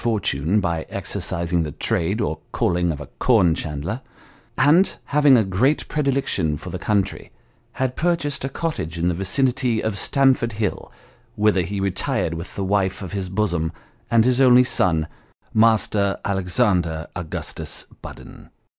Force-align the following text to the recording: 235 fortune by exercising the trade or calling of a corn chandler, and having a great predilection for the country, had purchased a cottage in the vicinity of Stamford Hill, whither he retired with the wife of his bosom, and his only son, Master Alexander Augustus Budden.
235 0.03 0.43
fortune 0.47 0.59
by 0.59 0.81
exercising 0.89 1.61
the 1.61 1.71
trade 1.73 2.19
or 2.19 2.39
calling 2.51 2.91
of 2.91 2.99
a 2.99 3.05
corn 3.19 3.53
chandler, 3.53 4.01
and 4.57 4.95
having 5.05 5.37
a 5.37 5.43
great 5.43 5.87
predilection 5.87 6.57
for 6.57 6.71
the 6.71 6.79
country, 6.79 7.29
had 7.73 7.95
purchased 7.95 8.43
a 8.43 8.49
cottage 8.49 8.97
in 8.97 9.09
the 9.09 9.13
vicinity 9.13 9.79
of 9.79 9.95
Stamford 9.99 10.53
Hill, 10.53 10.91
whither 11.35 11.61
he 11.61 11.79
retired 11.79 12.33
with 12.33 12.55
the 12.55 12.63
wife 12.63 13.03
of 13.03 13.11
his 13.11 13.29
bosom, 13.29 13.71
and 14.09 14.25
his 14.25 14.41
only 14.41 14.63
son, 14.63 15.07
Master 15.53 16.17
Alexander 16.25 17.05
Augustus 17.15 17.85
Budden. 18.01 18.49